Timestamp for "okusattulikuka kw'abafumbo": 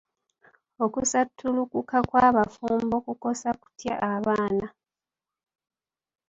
0.85-2.95